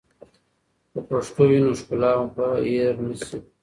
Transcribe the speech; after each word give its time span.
که 0.91 0.99
پښتو 1.07 1.43
وي، 1.49 1.59
نو 1.65 1.71
ښکلا 1.79 2.11
به 2.35 2.47
هېر 2.67 2.95
نه 3.07 3.15
سي. 3.27 3.37